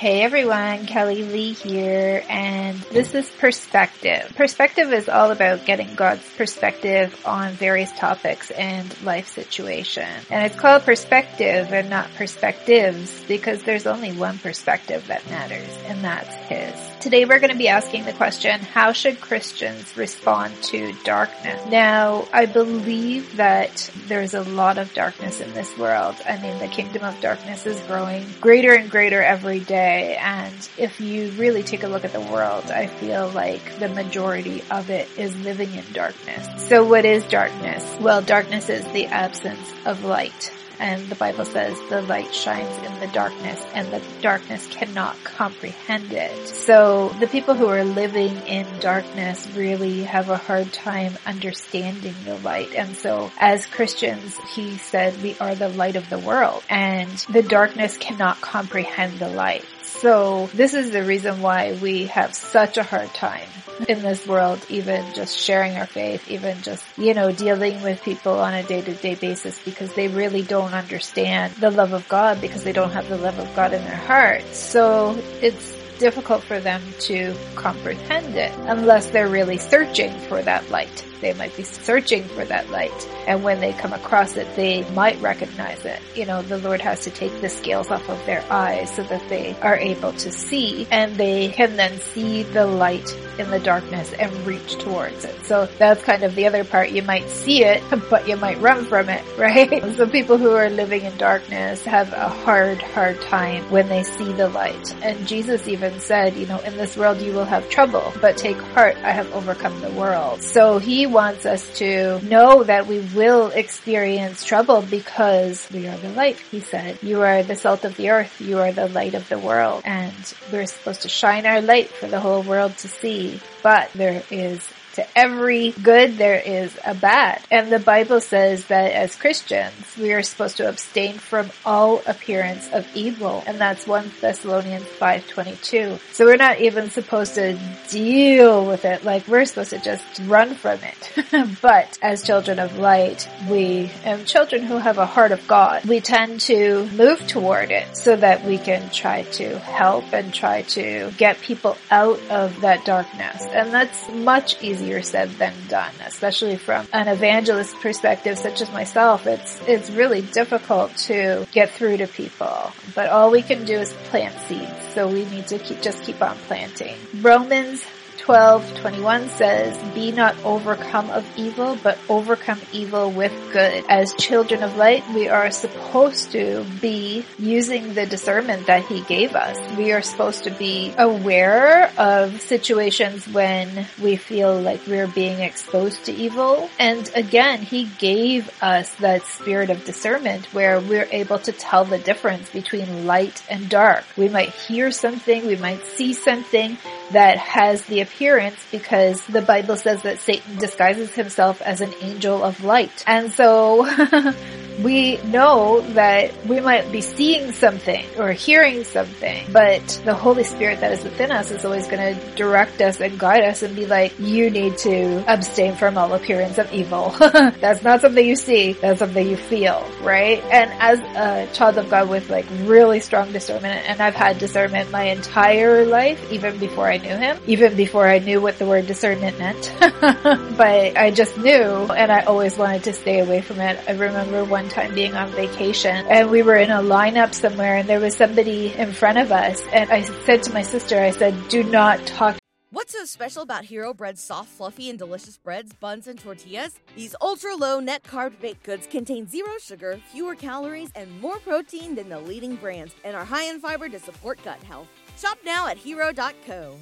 Hey 0.00 0.22
everyone, 0.22 0.86
Kelly 0.86 1.24
Lee 1.24 1.52
here, 1.52 2.24
and 2.26 2.78
this 2.90 3.14
is 3.14 3.28
Perspective. 3.32 4.32
Perspective 4.34 4.90
is 4.94 5.10
all 5.10 5.30
about 5.30 5.66
getting 5.66 5.94
God's 5.94 6.26
perspective 6.38 7.20
on 7.26 7.52
various 7.52 7.92
topics 7.92 8.50
and 8.50 9.02
life 9.02 9.28
situation. 9.28 10.08
And 10.30 10.46
it's 10.46 10.58
called 10.58 10.84
perspective 10.84 11.70
and 11.74 11.90
not 11.90 12.14
perspectives 12.14 13.22
because 13.24 13.62
there's 13.64 13.86
only 13.86 14.12
one 14.12 14.38
perspective 14.38 15.06
that 15.08 15.28
matters, 15.28 15.68
and 15.84 16.02
that's 16.02 16.34
His. 16.48 16.72
Today 17.02 17.26
we're 17.26 17.40
going 17.40 17.52
to 17.52 17.58
be 17.58 17.68
asking 17.68 18.04
the 18.06 18.12
question, 18.14 18.60
how 18.60 18.92
should 18.92 19.20
Christians 19.20 19.98
respond 19.98 20.54
to 20.64 20.94
darkness? 21.04 21.66
Now, 21.70 22.26
I 22.32 22.46
believe 22.46 23.36
that 23.36 23.90
there's 24.06 24.32
a 24.32 24.42
lot 24.42 24.78
of 24.78 24.94
darkness 24.94 25.42
in 25.42 25.52
this 25.52 25.76
world. 25.76 26.16
I 26.26 26.40
mean, 26.40 26.58
the 26.58 26.68
kingdom 26.68 27.04
of 27.04 27.20
darkness 27.20 27.66
is 27.66 27.78
growing 27.86 28.24
greater 28.40 28.72
and 28.72 28.90
greater 28.90 29.22
every 29.22 29.60
day 29.60 29.79
day. 29.80 30.16
And 30.16 30.68
if 30.76 31.00
you 31.00 31.30
really 31.32 31.62
take 31.62 31.82
a 31.82 31.88
look 31.88 32.04
at 32.04 32.12
the 32.12 32.20
world, 32.20 32.70
I 32.70 32.86
feel 32.86 33.28
like 33.28 33.78
the 33.78 33.88
majority 33.88 34.62
of 34.70 34.90
it 34.90 35.08
is 35.18 35.34
living 35.40 35.72
in 35.74 35.84
darkness. 35.92 36.68
So 36.68 36.84
what 36.84 37.04
is 37.04 37.24
darkness? 37.24 37.82
Well, 38.00 38.22
darkness 38.22 38.68
is 38.68 38.84
the 38.92 39.06
absence 39.06 39.72
of 39.86 40.04
light. 40.04 40.52
And 40.80 41.08
the 41.08 41.14
Bible 41.14 41.44
says 41.44 41.78
the 41.88 42.00
light 42.02 42.34
shines 42.34 42.76
in 42.78 43.00
the 43.00 43.06
darkness 43.08 43.64
and 43.74 43.92
the 43.92 44.02
darkness 44.22 44.66
cannot 44.68 45.22
comprehend 45.24 46.10
it. 46.10 46.48
So 46.48 47.10
the 47.20 47.26
people 47.26 47.54
who 47.54 47.68
are 47.68 47.84
living 47.84 48.34
in 48.46 48.66
darkness 48.80 49.46
really 49.54 50.04
have 50.04 50.30
a 50.30 50.38
hard 50.38 50.72
time 50.72 51.12
understanding 51.26 52.14
the 52.24 52.38
light. 52.38 52.74
And 52.74 52.96
so 52.96 53.30
as 53.38 53.66
Christians, 53.66 54.38
he 54.54 54.78
said 54.78 55.22
we 55.22 55.36
are 55.38 55.54
the 55.54 55.68
light 55.68 55.96
of 55.96 56.08
the 56.08 56.18
world 56.18 56.64
and 56.70 57.10
the 57.30 57.42
darkness 57.42 57.98
cannot 57.98 58.40
comprehend 58.40 59.18
the 59.18 59.28
light. 59.28 59.66
So 60.00 60.48
this 60.54 60.72
is 60.72 60.92
the 60.92 61.04
reason 61.04 61.42
why 61.42 61.74
we 61.74 62.06
have 62.06 62.34
such 62.34 62.78
a 62.78 62.82
hard 62.82 63.12
time 63.12 63.48
in 63.86 64.00
this 64.00 64.26
world, 64.26 64.64
even 64.70 65.04
just 65.14 65.38
sharing 65.38 65.76
our 65.76 65.86
faith, 65.86 66.30
even 66.30 66.60
just, 66.62 66.82
you 66.96 67.12
know, 67.12 67.32
dealing 67.32 67.82
with 67.82 68.02
people 68.02 68.32
on 68.32 68.54
a 68.54 68.62
day 68.62 68.80
to 68.80 68.94
day 68.94 69.14
basis 69.14 69.58
because 69.62 69.92
they 69.94 70.08
really 70.08 70.42
don't 70.42 70.72
understand 70.72 71.52
the 71.54 71.70
love 71.70 71.92
of 71.92 72.08
God 72.08 72.40
because 72.40 72.64
they 72.64 72.72
don't 72.72 72.92
have 72.92 73.08
the 73.10 73.18
love 73.18 73.38
of 73.38 73.54
God 73.54 73.74
in 73.74 73.84
their 73.84 73.94
heart. 73.94 74.42
So 74.54 75.18
it's 75.42 75.79
difficult 76.00 76.42
for 76.42 76.58
them 76.58 76.82
to 76.98 77.34
comprehend 77.54 78.34
it 78.34 78.52
unless 78.60 79.10
they're 79.10 79.28
really 79.28 79.58
searching 79.58 80.12
for 80.20 80.42
that 80.42 80.68
light. 80.70 81.04
They 81.20 81.34
might 81.34 81.54
be 81.56 81.62
searching 81.62 82.24
for 82.24 82.44
that 82.46 82.70
light. 82.70 83.08
And 83.26 83.44
when 83.44 83.60
they 83.60 83.72
come 83.74 83.92
across 83.92 84.36
it, 84.36 84.56
they 84.56 84.88
might 84.92 85.20
recognize 85.20 85.84
it. 85.84 86.00
You 86.14 86.26
know, 86.26 86.42
the 86.42 86.58
Lord 86.58 86.80
has 86.80 87.00
to 87.00 87.10
take 87.10 87.40
the 87.40 87.48
scales 87.48 87.90
off 87.90 88.08
of 88.08 88.24
their 88.26 88.42
eyes 88.50 88.94
so 88.94 89.02
that 89.04 89.28
they 89.28 89.54
are 89.60 89.76
able 89.76 90.12
to 90.14 90.32
see 90.32 90.88
and 90.90 91.16
they 91.16 91.50
can 91.50 91.76
then 91.76 91.98
see 91.98 92.42
the 92.42 92.66
light 92.66 93.08
in 93.38 93.50
the 93.50 93.60
darkness 93.60 94.12
and 94.14 94.34
reach 94.46 94.78
towards 94.78 95.24
it. 95.24 95.44
So 95.44 95.66
that's 95.78 96.02
kind 96.02 96.22
of 96.22 96.34
the 96.34 96.46
other 96.46 96.64
part. 96.64 96.90
You 96.90 97.02
might 97.02 97.28
see 97.28 97.64
it, 97.64 97.82
but 98.08 98.26
you 98.26 98.36
might 98.36 98.60
run 98.60 98.86
from 98.86 99.08
it, 99.08 99.24
right? 99.38 99.94
So 99.96 100.08
people 100.08 100.38
who 100.38 100.52
are 100.52 100.70
living 100.70 101.04
in 101.04 101.16
darkness 101.18 101.84
have 101.84 102.12
a 102.12 102.28
hard, 102.28 102.80
hard 102.80 103.20
time 103.22 103.68
when 103.70 103.88
they 103.88 104.02
see 104.02 104.32
the 104.32 104.48
light. 104.48 104.94
And 105.02 105.26
Jesus 105.26 105.68
even 105.68 105.89
said, 105.98 106.34
you 106.34 106.46
know, 106.46 106.58
in 106.60 106.76
this 106.76 106.96
world 106.96 107.20
you 107.20 107.32
will 107.32 107.44
have 107.44 107.68
trouble, 107.68 108.12
but 108.20 108.36
take 108.36 108.56
heart, 108.56 108.96
I 108.98 109.10
have 109.10 109.32
overcome 109.34 109.80
the 109.80 109.90
world. 109.90 110.42
So 110.42 110.78
he 110.78 111.06
wants 111.06 111.46
us 111.46 111.78
to 111.78 112.20
know 112.20 112.62
that 112.64 112.86
we 112.86 113.00
will 113.14 113.48
experience 113.48 114.44
trouble 114.44 114.82
because 114.82 115.68
we 115.72 115.88
are 115.88 115.96
the 115.96 116.10
light, 116.10 116.38
he 116.38 116.60
said. 116.60 116.98
You 117.02 117.22
are 117.22 117.42
the 117.42 117.56
salt 117.56 117.84
of 117.84 117.96
the 117.96 118.10
earth. 118.10 118.40
You 118.40 118.58
are 118.58 118.72
the 118.72 118.88
light 118.88 119.14
of 119.14 119.28
the 119.28 119.38
world. 119.38 119.82
And 119.84 120.34
we're 120.52 120.66
supposed 120.66 121.02
to 121.02 121.08
shine 121.08 121.46
our 121.46 121.60
light 121.60 121.88
for 121.88 122.06
the 122.06 122.20
whole 122.20 122.42
world 122.42 122.76
to 122.78 122.88
see. 122.88 123.40
But 123.62 123.90
there 123.94 124.22
is 124.30 124.68
to 125.00 125.18
every 125.18 125.70
good 125.70 126.18
there 126.18 126.38
is 126.38 126.78
a 126.84 126.94
bad. 126.94 127.42
And 127.50 127.72
the 127.72 127.78
Bible 127.78 128.20
says 128.20 128.66
that 128.66 128.92
as 128.92 129.16
Christians, 129.16 129.96
we 129.96 130.12
are 130.12 130.22
supposed 130.22 130.58
to 130.58 130.68
abstain 130.68 131.14
from 131.14 131.50
all 131.64 132.02
appearance 132.06 132.68
of 132.72 132.86
evil. 132.94 133.42
And 133.46 133.58
that's 133.58 133.86
1 133.86 134.12
Thessalonians 134.20 134.84
5.22. 134.84 135.98
So 136.12 136.24
we're 136.26 136.36
not 136.36 136.60
even 136.60 136.90
supposed 136.90 137.34
to 137.34 137.58
deal 137.88 138.66
with 138.66 138.84
it. 138.84 139.04
Like 139.04 139.26
we're 139.26 139.44
supposed 139.44 139.70
to 139.70 139.78
just 139.78 140.20
run 140.26 140.54
from 140.54 140.78
it. 140.82 141.58
but 141.62 141.98
as 142.02 142.22
children 142.22 142.58
of 142.58 142.78
light, 142.78 143.28
we, 143.48 143.90
and 144.04 144.26
children 144.26 144.62
who 144.62 144.76
have 144.76 144.98
a 144.98 145.06
heart 145.06 145.32
of 145.32 145.46
God, 145.48 145.84
we 145.84 146.00
tend 146.00 146.40
to 146.42 146.86
move 146.92 147.26
toward 147.26 147.70
it 147.70 147.96
so 147.96 148.16
that 148.16 148.44
we 148.44 148.58
can 148.58 148.90
try 148.90 149.22
to 149.22 149.58
help 149.60 150.12
and 150.12 150.32
try 150.32 150.62
to 150.62 151.10
get 151.16 151.40
people 151.40 151.76
out 151.90 152.20
of 152.30 152.60
that 152.60 152.84
darkness. 152.84 153.42
And 153.50 153.72
that's 153.72 154.10
much 154.10 154.62
easier 154.62 154.89
easier 154.90 155.02
said 155.02 155.30
than 155.38 155.54
done, 155.68 155.92
especially 156.06 156.56
from 156.56 156.86
an 156.92 157.08
evangelist 157.08 157.76
perspective 157.76 158.38
such 158.38 158.60
as 158.60 158.70
myself. 158.72 159.26
It's, 159.26 159.60
it's 159.66 159.90
really 159.90 160.22
difficult 160.22 160.96
to 161.08 161.46
get 161.52 161.70
through 161.70 161.98
to 161.98 162.06
people, 162.06 162.72
but 162.94 163.08
all 163.08 163.30
we 163.30 163.42
can 163.42 163.64
do 163.64 163.74
is 163.74 163.92
plant 164.10 164.38
seeds. 164.42 164.94
So 164.94 165.06
we 165.06 165.24
need 165.26 165.46
to 165.48 165.58
keep, 165.58 165.80
just 165.80 166.02
keep 166.02 166.20
on 166.20 166.36
planting. 166.48 166.96
Romans 167.20 167.84
12, 168.20 168.80
21 168.80 169.28
says, 169.30 169.76
Be 169.94 170.12
not 170.12 170.36
overcome 170.44 171.10
of 171.10 171.26
evil, 171.36 171.76
but 171.82 171.98
overcome 172.08 172.60
evil 172.72 173.10
with 173.10 173.32
good. 173.52 173.84
As 173.88 174.12
children 174.14 174.62
of 174.62 174.76
light, 174.76 175.02
we 175.14 175.28
are 175.28 175.50
supposed 175.50 176.32
to 176.32 176.64
be 176.80 177.24
using 177.38 177.94
the 177.94 178.06
discernment 178.06 178.66
that 178.66 178.84
He 178.84 179.00
gave 179.02 179.34
us. 179.34 179.56
We 179.76 179.92
are 179.92 180.02
supposed 180.02 180.44
to 180.44 180.50
be 180.50 180.94
aware 180.98 181.90
of 181.96 182.40
situations 182.40 183.26
when 183.26 183.86
we 184.00 184.16
feel 184.16 184.60
like 184.60 184.86
we're 184.86 185.08
being 185.08 185.40
exposed 185.40 186.04
to 186.04 186.12
evil. 186.12 186.68
And 186.78 187.10
again, 187.14 187.62
He 187.62 187.84
gave 187.98 188.50
us 188.62 188.94
that 188.96 189.24
spirit 189.24 189.70
of 189.70 189.84
discernment 189.84 190.46
where 190.52 190.78
we're 190.78 191.08
able 191.10 191.38
to 191.40 191.52
tell 191.52 191.84
the 191.84 191.98
difference 191.98 192.50
between 192.50 193.06
light 193.06 193.42
and 193.48 193.68
dark. 193.68 194.04
We 194.16 194.28
might 194.28 194.50
hear 194.50 194.90
something, 194.90 195.46
we 195.46 195.56
might 195.56 195.84
see 195.86 196.12
something 196.12 196.76
that 197.12 197.38
has 197.38 197.84
the 197.86 198.00
appearance 198.00 198.56
because 198.70 199.20
the 199.26 199.42
Bible 199.42 199.76
says 199.76 200.02
that 200.02 200.18
Satan 200.18 200.56
disguises 200.58 201.12
himself 201.14 201.60
as 201.62 201.80
an 201.80 201.92
angel 202.00 202.42
of 202.42 202.62
light. 202.62 203.04
And 203.06 203.32
so 203.32 203.84
we 204.82 205.18
know 205.24 205.80
that 205.94 206.32
we 206.46 206.60
might 206.60 206.90
be 206.90 207.00
seeing 207.00 207.52
something 207.52 208.04
or 208.18 208.32
hearing 208.32 208.84
something, 208.84 209.46
but 209.52 210.00
the 210.04 210.14
Holy 210.14 210.44
Spirit 210.44 210.80
that 210.80 210.92
is 210.92 211.04
within 211.04 211.30
us 211.30 211.50
is 211.50 211.64
always 211.64 211.86
going 211.86 212.14
to 212.14 212.36
direct 212.36 212.80
us 212.80 213.00
and 213.00 213.18
guide 213.18 213.44
us 213.44 213.62
and 213.62 213.76
be 213.76 213.86
like, 213.86 214.18
you 214.18 214.50
need 214.50 214.78
to 214.78 215.24
abstain 215.30 215.74
from 215.74 215.98
all 215.98 216.12
appearance 216.14 216.58
of 216.58 216.72
evil. 216.72 217.10
that's 217.18 217.82
not 217.82 218.00
something 218.00 218.26
you 218.26 218.36
see, 218.36 218.72
that's 218.72 219.00
something 219.00 219.28
you 219.28 219.36
feel, 219.36 219.86
right? 220.02 220.42
And 220.44 220.70
as 220.80 221.00
a 221.00 221.52
child 221.54 221.78
of 221.78 221.90
God 221.90 222.08
with 222.08 222.30
like 222.30 222.46
really 222.62 223.00
strong 223.00 223.32
discernment, 223.32 223.88
and 223.88 224.00
I've 224.00 224.14
had 224.14 224.38
discernment 224.38 224.90
my 224.90 225.04
entire 225.04 225.84
life, 225.84 226.32
even 226.32 226.58
before 226.58 226.88
I 226.88 226.96
knew 226.96 227.16
Him, 227.16 227.38
even 227.46 227.76
before 227.76 228.06
I 228.06 228.18
knew 228.18 228.40
what 228.40 228.58
the 228.58 228.66
word 228.66 228.86
discernment 228.86 229.38
meant, 229.38 229.74
but 230.56 230.96
I 230.96 231.10
just 231.10 231.36
knew 231.36 231.52
and 231.52 232.10
I 232.10 232.20
always 232.20 232.56
wanted 232.56 232.84
to 232.84 232.92
stay 232.92 233.20
away 233.20 233.42
from 233.42 233.60
it. 233.60 233.78
I 233.86 233.92
remember 233.92 234.44
one 234.44 234.69
time 234.70 234.94
being 234.94 235.14
on 235.14 235.30
vacation 235.32 236.06
and 236.06 236.30
we 236.30 236.42
were 236.42 236.56
in 236.56 236.70
a 236.70 236.78
lineup 236.78 237.34
somewhere 237.34 237.76
and 237.76 237.88
there 237.88 238.00
was 238.00 238.16
somebody 238.16 238.72
in 238.74 238.92
front 238.92 239.18
of 239.18 239.30
us 239.32 239.60
and 239.72 239.90
I 239.90 240.02
said 240.24 240.42
to 240.44 240.52
my 240.52 240.62
sister, 240.62 240.98
I 240.98 241.10
said, 241.10 241.34
do 241.48 241.62
not 241.62 242.04
talk 242.06 242.40
What's 242.72 242.92
so 242.92 243.04
special 243.04 243.42
about 243.42 243.64
Hero 243.64 243.92
Bread's 243.92 244.22
soft, 244.22 244.48
fluffy, 244.48 244.90
and 244.90 244.96
delicious 244.96 245.36
breads, 245.36 245.72
buns, 245.72 246.06
and 246.06 246.16
tortillas? 246.16 246.78
These 246.94 247.16
ultra 247.20 247.56
low 247.56 247.80
net 247.80 248.04
carb 248.04 248.38
baked 248.40 248.62
goods 248.62 248.86
contain 248.86 249.26
zero 249.26 249.50
sugar, 249.60 249.98
fewer 250.12 250.36
calories, 250.36 250.90
and 250.94 251.20
more 251.20 251.40
protein 251.40 251.96
than 251.96 252.08
the 252.08 252.20
leading 252.20 252.54
brands, 252.54 252.94
and 253.02 253.16
are 253.16 253.24
high 253.24 253.50
in 253.50 253.58
fiber 253.58 253.88
to 253.88 253.98
support 253.98 254.38
gut 254.44 254.62
health. 254.62 254.86
Shop 255.18 255.38
now 255.44 255.66
at 255.66 255.78
hero.co. 255.78 256.76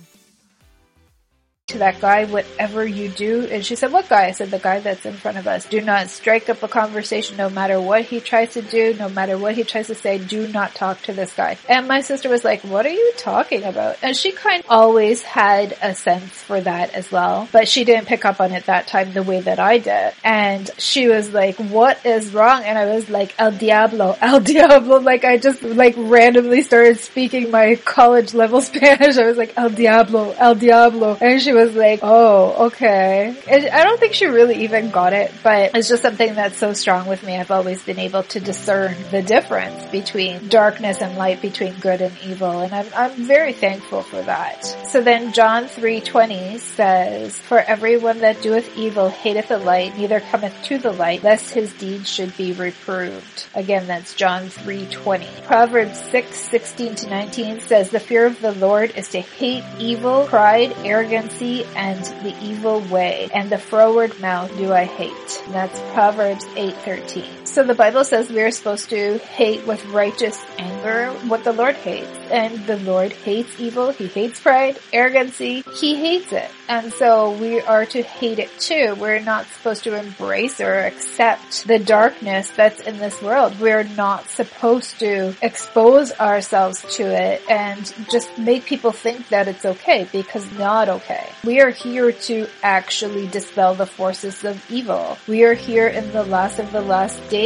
to 1.68 1.78
that 1.78 2.00
guy 2.00 2.24
whatever 2.24 2.86
you 2.86 3.10
do. 3.10 3.46
And 3.50 3.64
she 3.64 3.76
said, 3.76 3.92
what 3.92 4.08
guy? 4.08 4.28
I 4.28 4.30
said, 4.30 4.50
the 4.50 4.58
guy 4.58 4.80
that's 4.80 5.04
in 5.04 5.12
front 5.12 5.36
of 5.36 5.46
us. 5.46 5.66
Do 5.66 5.82
not 5.82 6.08
strike 6.08 6.48
up 6.48 6.62
a 6.62 6.68
conversation 6.68 7.36
no 7.36 7.50
matter 7.50 7.78
what 7.78 8.06
he 8.06 8.20
tries 8.20 8.54
to 8.54 8.62
do, 8.62 8.94
no 8.94 9.10
matter 9.10 9.36
what 9.36 9.54
he 9.54 9.64
tries 9.64 9.88
to 9.88 9.94
say. 9.94 10.16
Do 10.16 10.48
not 10.48 10.74
talk 10.74 11.02
to 11.02 11.12
this 11.12 11.34
guy. 11.34 11.58
And 11.68 11.86
my 11.86 12.00
sister 12.00 12.30
was 12.30 12.42
like, 12.42 12.62
what 12.62 12.86
are 12.86 12.90
you 12.90 13.12
talking 13.18 13.64
about? 13.64 13.98
And 14.02 14.16
she 14.16 14.32
kind 14.32 14.60
of 14.64 14.70
always 14.70 15.20
had 15.22 15.76
a 15.82 15.94
sense 15.94 16.32
for 16.42 16.58
that 16.58 16.94
as 16.94 17.12
well, 17.12 17.46
but 17.52 17.68
she 17.68 17.84
didn't 17.84 18.06
pick 18.06 18.24
up 18.24 18.40
on 18.40 18.52
it 18.52 18.64
that 18.64 18.86
time 18.86 19.12
the 19.12 19.22
way 19.22 19.42
that 19.42 19.58
I 19.58 19.76
did. 19.76 20.14
And 20.24 20.70
she 20.78 21.08
was 21.08 21.34
like, 21.34 21.56
what 21.56 22.06
is 22.06 22.32
wrong? 22.32 22.62
And 22.64 22.78
I 22.78 22.86
was 22.86 23.10
like, 23.10 23.34
El 23.38 23.52
Diablo, 23.52 24.16
El 24.22 24.40
Diablo. 24.40 25.00
Like 25.00 25.24
I 25.26 25.36
just 25.36 25.62
like 25.62 25.96
randomly 25.98 26.62
started 26.62 26.98
speaking 26.98 27.50
my 27.50 27.74
college 27.76 28.32
level 28.32 28.60
Spanish. 28.62 29.18
I 29.18 29.26
was 29.26 29.36
like, 29.36 29.52
El 29.58 29.68
Diablo, 29.68 30.34
El 30.38 30.54
Diablo. 30.54 31.18
And 31.20 31.42
she 31.42 31.57
was 31.58 31.74
like, 31.74 32.00
oh, 32.02 32.66
okay. 32.66 33.36
And 33.48 33.68
I 33.68 33.84
don't 33.84 33.98
think 33.98 34.14
she 34.14 34.26
really 34.26 34.64
even 34.64 34.90
got 34.90 35.12
it, 35.12 35.32
but 35.42 35.72
it's 35.74 35.88
just 35.88 36.02
something 36.02 36.34
that's 36.34 36.56
so 36.56 36.72
strong 36.72 37.08
with 37.08 37.24
me. 37.24 37.36
I've 37.36 37.50
always 37.50 37.82
been 37.82 37.98
able 37.98 38.22
to 38.24 38.40
discern 38.40 38.96
the 39.10 39.22
difference 39.22 39.90
between 39.90 40.48
darkness 40.48 41.00
and 41.00 41.16
light, 41.16 41.42
between 41.42 41.74
good 41.74 42.00
and 42.00 42.16
evil. 42.24 42.60
And 42.60 42.72
I'm, 42.72 42.86
I'm 42.96 43.12
very 43.26 43.52
thankful 43.52 44.02
for 44.02 44.22
that. 44.22 44.64
So 44.86 45.02
then 45.02 45.32
John 45.32 45.64
3.20 45.64 46.58
says, 46.58 47.36
For 47.36 47.58
everyone 47.58 48.20
that 48.20 48.40
doeth 48.40 48.76
evil 48.76 49.08
hateth 49.08 49.48
the 49.48 49.58
light, 49.58 49.98
neither 49.98 50.20
cometh 50.20 50.54
to 50.64 50.78
the 50.78 50.92
light, 50.92 51.24
lest 51.24 51.52
his 51.52 51.72
deeds 51.74 52.08
should 52.08 52.36
be 52.36 52.52
reproved. 52.52 53.46
Again, 53.54 53.86
that's 53.86 54.14
John 54.14 54.44
3.20. 54.44 55.44
Proverbs 55.44 55.98
6:16 56.12 56.96
to 56.96 57.10
19 57.10 57.60
says, 57.60 57.90
The 57.90 58.00
fear 58.00 58.26
of 58.26 58.40
the 58.40 58.52
Lord 58.52 58.92
is 58.96 59.08
to 59.08 59.20
hate 59.20 59.64
evil, 59.78 60.26
pride, 60.26 60.72
arrogancy, 60.84 61.47
and 61.76 62.04
the 62.24 62.34
evil 62.42 62.80
way, 62.80 63.28
and 63.34 63.50
the 63.50 63.58
froward 63.58 64.18
mouth 64.20 64.56
do 64.56 64.72
I 64.72 64.84
hate. 64.84 65.44
That's 65.50 65.80
Proverbs 65.94 66.44
8:13. 66.56 67.47
So 67.48 67.64
the 67.64 67.74
Bible 67.74 68.04
says 68.04 68.28
we 68.28 68.42
are 68.42 68.50
supposed 68.50 68.90
to 68.90 69.16
hate 69.18 69.66
with 69.66 69.82
righteous 69.86 70.38
anger 70.58 71.10
what 71.28 71.44
the 71.44 71.52
Lord 71.54 71.76
hates. 71.76 72.06
And 72.30 72.58
the 72.66 72.76
Lord 72.76 73.10
hates 73.10 73.58
evil, 73.58 73.90
He 73.90 74.06
hates 74.06 74.38
pride, 74.38 74.78
arrogancy, 74.92 75.62
He 75.74 75.96
hates 75.96 76.30
it. 76.30 76.50
And 76.68 76.92
so 76.92 77.32
we 77.32 77.62
are 77.62 77.86
to 77.86 78.02
hate 78.02 78.38
it 78.38 78.50
too. 78.60 78.94
We're 78.96 79.20
not 79.20 79.46
supposed 79.46 79.84
to 79.84 79.98
embrace 79.98 80.60
or 80.60 80.74
accept 80.80 81.66
the 81.66 81.78
darkness 81.78 82.50
that's 82.50 82.80
in 82.80 82.98
this 82.98 83.22
world. 83.22 83.58
We're 83.58 83.84
not 83.84 84.28
supposed 84.28 84.98
to 84.98 85.34
expose 85.40 86.12
ourselves 86.20 86.84
to 86.96 87.04
it 87.04 87.40
and 87.48 87.80
just 88.10 88.36
make 88.38 88.66
people 88.66 88.92
think 88.92 89.26
that 89.30 89.48
it's 89.48 89.64
okay 89.64 90.06
because 90.12 90.52
not 90.58 90.90
okay. 90.90 91.30
We 91.42 91.62
are 91.62 91.70
here 91.70 92.12
to 92.12 92.46
actually 92.62 93.26
dispel 93.26 93.74
the 93.74 93.86
forces 93.86 94.44
of 94.44 94.62
evil. 94.70 95.16
We 95.26 95.44
are 95.44 95.54
here 95.54 95.88
in 95.88 96.12
the 96.12 96.24
last 96.24 96.58
of 96.58 96.70
the 96.72 96.82
last 96.82 97.18
days 97.30 97.37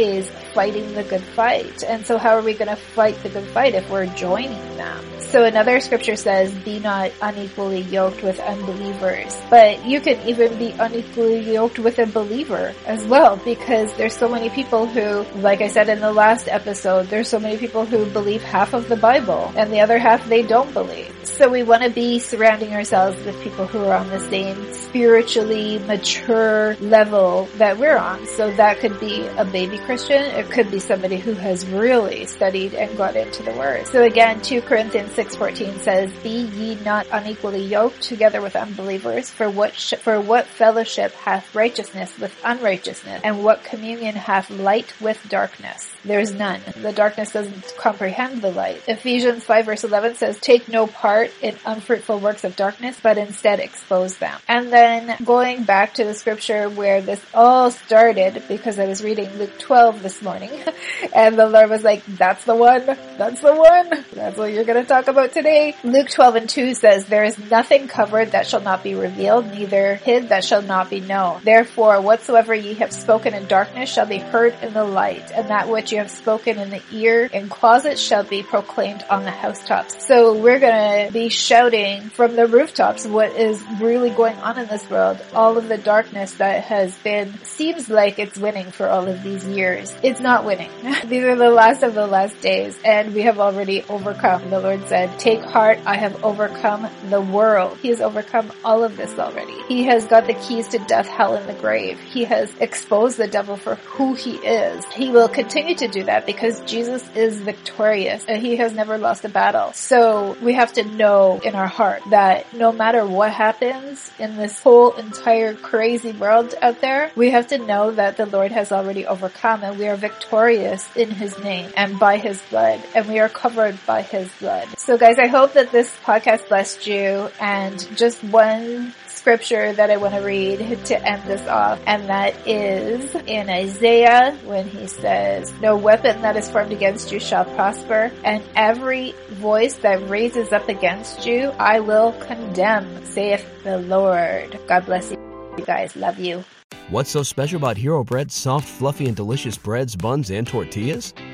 fighting 0.53 0.93
the 0.93 1.03
good 1.03 1.21
fight. 1.21 1.83
And 1.83 2.05
so 2.05 2.17
how 2.17 2.31
are 2.31 2.41
we 2.41 2.53
going 2.53 2.67
to 2.67 2.75
fight 2.75 3.21
the 3.23 3.29
good 3.29 3.47
fight 3.47 3.75
if 3.75 3.89
we're 3.89 4.07
joining 4.07 4.77
them? 4.77 5.22
So 5.33 5.45
another 5.45 5.79
scripture 5.79 6.15
says, 6.15 6.53
be 6.59 6.77
not 6.77 7.11
unequally 7.19 7.81
yoked 7.81 8.21
with 8.21 8.39
unbelievers. 8.39 9.35
But 9.49 9.83
you 9.83 9.99
can 9.99 10.21
even 10.29 10.59
be 10.59 10.69
unequally 10.73 11.39
yoked 11.39 11.79
with 11.79 11.97
a 11.97 12.05
believer 12.05 12.71
as 12.85 13.03
well 13.05 13.37
because 13.37 13.91
there's 13.95 14.15
so 14.15 14.29
many 14.29 14.51
people 14.51 14.85
who, 14.85 15.23
like 15.39 15.61
I 15.61 15.69
said 15.69 15.89
in 15.89 16.01
the 16.01 16.13
last 16.13 16.47
episode, 16.47 17.07
there's 17.07 17.29
so 17.29 17.39
many 17.39 17.57
people 17.57 17.83
who 17.83 18.05
believe 18.11 18.43
half 18.43 18.75
of 18.75 18.87
the 18.89 18.95
Bible 18.95 19.51
and 19.57 19.73
the 19.73 19.79
other 19.79 19.97
half 19.97 20.23
they 20.29 20.43
don't 20.43 20.71
believe. 20.71 21.11
So 21.23 21.49
we 21.49 21.63
want 21.63 21.81
to 21.81 21.89
be 21.89 22.19
surrounding 22.19 22.75
ourselves 22.75 23.17
with 23.25 23.41
people 23.41 23.65
who 23.65 23.85
are 23.85 23.95
on 23.95 24.09
the 24.09 24.19
same 24.19 24.71
spiritually 24.73 25.79
mature 25.79 26.75
level 26.75 27.49
that 27.55 27.79
we're 27.79 27.97
on. 27.97 28.27
So 28.27 28.51
that 28.51 28.79
could 28.79 28.99
be 28.99 29.25
a 29.37 29.45
baby 29.45 29.79
Christian. 29.79 30.21
It 30.21 30.51
could 30.51 30.69
be 30.69 30.77
somebody 30.77 31.17
who 31.17 31.33
has 31.33 31.65
really 31.65 32.27
studied 32.27 32.75
and 32.75 32.95
got 32.97 33.15
into 33.15 33.41
the 33.41 33.53
word. 33.53 33.87
So 33.87 34.03
again, 34.03 34.41
2 34.41 34.61
Corinthians 34.61 35.13
6:14 35.23 35.79
says, 35.79 36.11
"Be 36.21 36.47
ye 36.57 36.75
not 36.83 37.07
unequally 37.09 37.61
yoked 37.63 38.01
together 38.01 38.41
with 38.41 38.57
unbelievers, 38.57 39.29
for 39.29 39.49
what 39.49 39.73
sh- 39.73 39.93
for 40.01 40.19
what 40.19 40.45
fellowship 40.47 41.13
hath 41.13 41.55
righteousness 41.55 42.11
with 42.19 42.35
unrighteousness, 42.43 43.21
and 43.23 43.41
what 43.41 43.63
communion 43.63 44.15
hath 44.15 44.49
light 44.49 44.93
with 44.99 45.17
darkness? 45.29 45.93
There's 46.03 46.33
none. 46.33 46.59
The 46.75 46.91
darkness 46.91 47.31
doesn't 47.31 47.73
comprehend 47.77 48.41
the 48.41 48.51
light." 48.51 48.81
Ephesians 48.85 49.45
5 49.45 49.65
verse 49.65 49.85
11 49.85 50.15
says, 50.15 50.37
"Take 50.39 50.67
no 50.67 50.87
part 50.87 51.31
in 51.41 51.55
unfruitful 51.65 52.19
works 52.19 52.43
of 52.43 52.57
darkness, 52.57 52.97
but 53.01 53.17
instead 53.17 53.61
expose 53.61 54.17
them." 54.17 54.37
And 54.49 54.73
then 54.73 55.15
going 55.23 55.63
back 55.63 55.93
to 55.93 56.03
the 56.03 56.13
scripture 56.13 56.67
where 56.67 56.99
this 56.99 57.21
all 57.33 57.71
started, 57.71 58.43
because 58.49 58.77
I 58.77 58.87
was 58.87 59.01
reading 59.01 59.29
Luke 59.37 59.57
12 59.57 60.03
this 60.03 60.21
morning, 60.21 60.51
and 61.13 61.39
the 61.39 61.47
Lord 61.47 61.69
was 61.69 61.85
like, 61.85 62.03
"That's 62.05 62.43
the 62.43 62.55
one. 62.55 62.85
That's 63.17 63.39
the 63.39 63.55
one. 63.55 63.89
That's 64.11 64.37
what 64.37 64.51
you're 64.51 64.65
going 64.65 64.81
to 64.81 64.87
talk 64.87 65.07
about 65.07 65.12
today. 65.21 65.75
Luke 65.83 66.09
12 66.09 66.35
and 66.35 66.49
2 66.49 66.73
says, 66.73 67.05
There 67.05 67.23
is 67.23 67.37
nothing 67.37 67.87
covered 67.87 68.31
that 68.31 68.47
shall 68.47 68.61
not 68.61 68.83
be 68.83 68.95
revealed, 68.95 69.45
neither 69.45 69.95
hid 69.95 70.29
that 70.29 70.43
shall 70.43 70.61
not 70.61 70.89
be 70.89 70.99
known. 70.99 71.41
Therefore, 71.43 72.01
whatsoever 72.01 72.53
ye 72.53 72.73
have 72.75 72.91
spoken 72.91 73.33
in 73.33 73.47
darkness 73.47 73.89
shall 73.91 74.05
be 74.05 74.17
heard 74.17 74.55
in 74.61 74.73
the 74.73 74.83
light, 74.83 75.31
and 75.31 75.49
that 75.49 75.69
which 75.69 75.91
you 75.91 75.99
have 75.99 76.09
spoken 76.09 76.57
in 76.57 76.71
the 76.71 76.81
ear 76.91 77.25
in 77.25 77.47
closets 77.47 78.01
shall 78.01 78.23
be 78.23 78.43
proclaimed 78.43 79.03
on 79.09 79.23
the 79.23 79.31
housetops. 79.31 80.05
So 80.07 80.35
we're 80.35 80.59
gonna 80.59 81.11
be 81.11 81.29
shouting 81.29 82.09
from 82.09 82.35
the 82.35 82.47
rooftops 82.47 83.05
what 83.05 83.31
is 83.33 83.63
really 83.79 84.09
going 84.09 84.37
on 84.37 84.57
in 84.57 84.67
this 84.67 84.89
world, 84.89 85.19
all 85.33 85.57
of 85.57 85.67
the 85.67 85.77
darkness 85.77 86.33
that 86.35 86.63
has 86.63 86.95
been, 86.97 87.33
seems 87.43 87.89
like 87.89 88.19
it's 88.19 88.37
winning 88.37 88.71
for 88.71 88.87
all 88.87 89.07
of 89.07 89.21
these 89.23 89.45
years. 89.45 89.95
It's 90.01 90.19
not 90.19 90.45
winning. 90.45 90.71
these 91.05 91.23
are 91.23 91.35
the 91.35 91.49
last 91.49 91.83
of 91.83 91.93
the 91.93 92.07
last 92.07 92.39
days, 92.41 92.77
and 92.83 93.13
we 93.13 93.21
have 93.21 93.39
already 93.39 93.83
overcome. 93.83 94.49
The 94.49 94.59
Lord 94.59 94.87
said, 94.87 95.02
take 95.17 95.41
heart, 95.41 95.79
I 95.85 95.95
have 95.95 96.23
overcome 96.23 96.87
the 97.09 97.21
world. 97.21 97.77
He 97.79 97.89
has 97.89 98.01
overcome 98.01 98.51
all 98.63 98.83
of 98.83 98.97
this 98.97 99.17
already. 99.17 99.61
He 99.67 99.83
has 99.83 100.05
got 100.05 100.27
the 100.27 100.33
keys 100.33 100.67
to 100.69 100.79
death, 100.79 101.07
hell, 101.07 101.35
and 101.35 101.47
the 101.47 101.53
grave. 101.53 101.99
He 101.99 102.25
has 102.25 102.53
exposed 102.59 103.17
the 103.17 103.27
devil 103.27 103.57
for 103.57 103.75
who 103.75 104.13
he 104.13 104.35
is. 104.35 104.85
He 104.85 105.09
will 105.09 105.29
continue 105.29 105.75
to 105.75 105.87
do 105.87 106.03
that 106.03 106.25
because 106.25 106.59
Jesus 106.61 107.03
is 107.15 107.39
victorious 107.39 108.25
and 108.25 108.41
he 108.41 108.57
has 108.57 108.73
never 108.73 108.97
lost 108.97 109.25
a 109.25 109.29
battle. 109.29 109.73
So 109.73 110.37
we 110.41 110.53
have 110.53 110.73
to 110.73 110.83
know 110.83 111.39
in 111.43 111.55
our 111.55 111.67
heart 111.67 112.01
that 112.09 112.53
no 112.53 112.71
matter 112.71 113.05
what 113.05 113.31
happens 113.31 114.11
in 114.19 114.37
this 114.37 114.61
whole 114.61 114.93
entire 114.93 115.53
crazy 115.53 116.11
world 116.11 116.55
out 116.61 116.81
there, 116.81 117.11
we 117.15 117.31
have 117.31 117.47
to 117.47 117.57
know 117.57 117.91
that 117.91 118.17
the 118.17 118.25
Lord 118.25 118.51
has 118.51 118.71
already 118.71 119.05
overcome 119.05 119.63
and 119.63 119.77
we 119.77 119.87
are 119.87 119.95
victorious 119.95 120.87
in 120.95 121.11
his 121.11 121.37
name 121.39 121.71
and 121.75 121.99
by 121.99 122.17
his 122.17 122.41
blood 122.49 122.81
and 122.95 123.07
we 123.07 123.19
are 123.19 123.29
covered 123.29 123.77
by 123.85 124.01
his 124.01 124.31
blood. 124.39 124.67
So 124.85 124.97
guys, 124.97 125.17
I 125.17 125.27
hope 125.27 125.53
that 125.53 125.71
this 125.71 125.89
podcast 126.03 126.49
blessed 126.49 126.87
you 126.87 127.29
and 127.39 127.79
just 127.95 128.21
one 128.21 128.93
scripture 129.07 129.71
that 129.71 129.89
I 129.89 129.95
want 129.95 130.13
to 130.13 130.19
read 130.19 130.59
to 130.87 131.01
end 131.01 131.23
this 131.23 131.47
off, 131.47 131.79
and 131.87 132.09
that 132.09 132.45
is 132.45 133.15
in 133.25 133.49
Isaiah 133.49 134.37
when 134.43 134.67
he 134.67 134.87
says, 134.87 135.53
No 135.61 135.77
weapon 135.77 136.21
that 136.23 136.35
is 136.35 136.49
formed 136.51 136.73
against 136.73 137.13
you 137.13 137.21
shall 137.21 137.45
prosper, 137.45 138.11
and 138.25 138.43
every 138.57 139.13
voice 139.29 139.75
that 139.75 140.09
raises 140.09 140.51
up 140.51 140.67
against 140.67 141.25
you 141.25 141.53
I 141.57 141.79
will 141.79 142.11
condemn, 142.19 143.05
saith 143.05 143.63
the 143.63 143.77
Lord. 143.77 144.59
God 144.67 144.85
bless 144.85 145.11
you 145.11 145.63
guys. 145.65 145.95
Love 145.95 146.19
you. 146.19 146.43
What's 146.89 147.09
so 147.09 147.23
special 147.23 147.55
about 147.55 147.77
Hero 147.77 148.03
Bread's 148.03 148.35
soft, 148.35 148.67
fluffy, 148.67 149.05
and 149.05 149.15
delicious 149.15 149.57
breads, 149.57 149.95
buns, 149.95 150.29
and 150.29 150.45
tortillas? 150.45 151.13